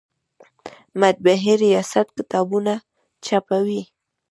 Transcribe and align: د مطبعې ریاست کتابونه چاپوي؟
د 0.91 0.91
مطبعې 1.01 1.53
ریاست 1.63 2.07
کتابونه 2.17 2.73
چاپوي؟ 3.25 3.81